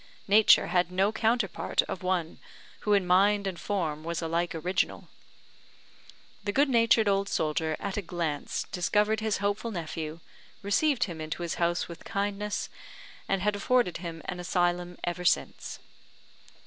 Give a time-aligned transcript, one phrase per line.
[0.27, 2.39] Nature had no counterpart of one
[2.79, 5.09] who in mind and form was alike original.
[6.43, 10.19] The good natured old soldier, at a glance, discovered his hopeful nephew,
[10.63, 12.67] received him into his house with kindness,
[13.29, 15.77] and had afforded him an asylum ever since.